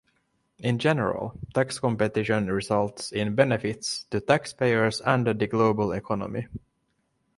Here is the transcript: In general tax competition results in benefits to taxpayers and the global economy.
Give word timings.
In 0.57 0.79
general 0.79 1.37
tax 1.53 1.77
competition 1.77 2.47
results 2.47 3.11
in 3.11 3.35
benefits 3.35 4.05
to 4.09 4.19
taxpayers 4.19 4.99
and 5.01 5.27
the 5.27 5.35
global 5.45 5.91
economy. 5.91 6.47